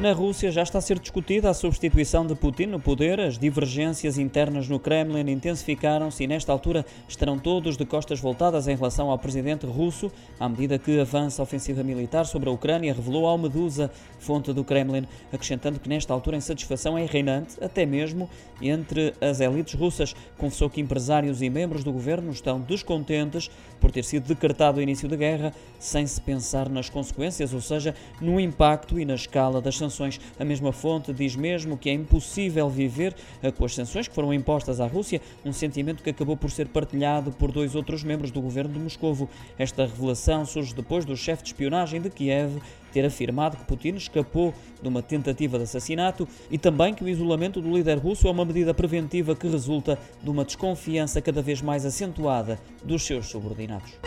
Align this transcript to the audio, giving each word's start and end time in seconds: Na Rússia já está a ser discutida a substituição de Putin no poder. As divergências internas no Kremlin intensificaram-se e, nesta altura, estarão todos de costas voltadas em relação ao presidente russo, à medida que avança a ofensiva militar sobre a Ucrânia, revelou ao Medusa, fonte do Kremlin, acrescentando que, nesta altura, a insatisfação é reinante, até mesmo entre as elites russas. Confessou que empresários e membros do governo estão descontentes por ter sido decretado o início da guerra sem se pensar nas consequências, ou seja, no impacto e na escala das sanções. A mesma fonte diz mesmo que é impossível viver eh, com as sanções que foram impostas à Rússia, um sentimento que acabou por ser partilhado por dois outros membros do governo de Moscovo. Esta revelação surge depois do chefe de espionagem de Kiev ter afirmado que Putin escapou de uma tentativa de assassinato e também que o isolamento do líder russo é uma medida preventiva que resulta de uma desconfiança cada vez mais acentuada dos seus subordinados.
Na 0.00 0.12
Rússia 0.12 0.50
já 0.50 0.62
está 0.62 0.78
a 0.78 0.82
ser 0.82 0.98
discutida 0.98 1.48
a 1.48 1.54
substituição 1.54 2.26
de 2.26 2.34
Putin 2.34 2.66
no 2.66 2.80
poder. 2.80 3.20
As 3.20 3.38
divergências 3.38 4.18
internas 4.18 4.68
no 4.68 4.78
Kremlin 4.78 5.30
intensificaram-se 5.30 6.24
e, 6.24 6.26
nesta 6.26 6.52
altura, 6.52 6.84
estarão 7.08 7.38
todos 7.38 7.76
de 7.76 7.86
costas 7.86 8.20
voltadas 8.20 8.66
em 8.68 8.74
relação 8.74 9.08
ao 9.08 9.18
presidente 9.18 9.64
russo, 9.64 10.12
à 10.38 10.48
medida 10.48 10.78
que 10.78 11.00
avança 11.00 11.40
a 11.40 11.44
ofensiva 11.44 11.82
militar 11.82 12.26
sobre 12.26 12.50
a 12.50 12.52
Ucrânia, 12.52 12.92
revelou 12.92 13.24
ao 13.24 13.38
Medusa, 13.38 13.90
fonte 14.18 14.52
do 14.52 14.64
Kremlin, 14.64 15.06
acrescentando 15.32 15.78
que, 15.78 15.88
nesta 15.88 16.12
altura, 16.12 16.36
a 16.36 16.38
insatisfação 16.38 16.98
é 16.98 17.06
reinante, 17.06 17.56
até 17.62 17.86
mesmo 17.86 18.28
entre 18.60 19.14
as 19.20 19.40
elites 19.40 19.74
russas. 19.74 20.14
Confessou 20.36 20.68
que 20.68 20.80
empresários 20.80 21.40
e 21.40 21.48
membros 21.48 21.84
do 21.84 21.92
governo 21.92 22.30
estão 22.30 22.60
descontentes 22.60 23.48
por 23.80 23.90
ter 23.90 24.04
sido 24.04 24.26
decretado 24.26 24.80
o 24.80 24.82
início 24.82 25.08
da 25.08 25.16
guerra 25.16 25.54
sem 25.78 26.06
se 26.06 26.20
pensar 26.20 26.68
nas 26.68 26.90
consequências, 26.90 27.54
ou 27.54 27.60
seja, 27.60 27.94
no 28.20 28.38
impacto 28.40 28.98
e 28.98 29.04
na 29.04 29.14
escala 29.14 29.60
das 29.62 29.76
sanções. 29.76 29.93
A 30.38 30.44
mesma 30.44 30.72
fonte 30.72 31.12
diz 31.12 31.36
mesmo 31.36 31.76
que 31.76 31.88
é 31.88 31.92
impossível 31.92 32.68
viver 32.68 33.14
eh, 33.42 33.50
com 33.50 33.64
as 33.64 33.74
sanções 33.74 34.08
que 34.08 34.14
foram 34.14 34.32
impostas 34.32 34.80
à 34.80 34.86
Rússia, 34.86 35.20
um 35.44 35.52
sentimento 35.52 36.02
que 36.02 36.10
acabou 36.10 36.36
por 36.36 36.50
ser 36.50 36.68
partilhado 36.68 37.30
por 37.32 37.52
dois 37.52 37.74
outros 37.74 38.02
membros 38.02 38.30
do 38.30 38.40
governo 38.40 38.72
de 38.72 38.78
Moscovo. 38.80 39.28
Esta 39.58 39.86
revelação 39.86 40.44
surge 40.44 40.74
depois 40.74 41.04
do 41.04 41.16
chefe 41.16 41.42
de 41.42 41.48
espionagem 41.50 42.00
de 42.00 42.10
Kiev 42.10 42.60
ter 42.94 43.04
afirmado 43.04 43.56
que 43.56 43.64
Putin 43.64 43.96
escapou 43.96 44.54
de 44.80 44.88
uma 44.88 45.02
tentativa 45.02 45.58
de 45.58 45.64
assassinato 45.64 46.28
e 46.48 46.56
também 46.56 46.94
que 46.94 47.02
o 47.02 47.08
isolamento 47.08 47.60
do 47.60 47.76
líder 47.76 47.98
russo 47.98 48.28
é 48.28 48.30
uma 48.30 48.44
medida 48.44 48.72
preventiva 48.72 49.34
que 49.34 49.48
resulta 49.48 49.98
de 50.22 50.30
uma 50.30 50.44
desconfiança 50.44 51.20
cada 51.20 51.42
vez 51.42 51.60
mais 51.60 51.84
acentuada 51.84 52.58
dos 52.84 53.02
seus 53.02 53.26
subordinados. 53.26 53.98